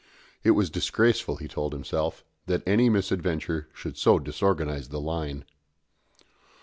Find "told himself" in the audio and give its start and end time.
1.47-2.23